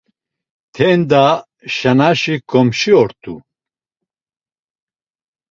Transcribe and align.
Tenda, 0.75 1.27
Şanaşi 1.75 2.35
ǩomşi 2.49 2.91
ort̆u. 3.01 3.35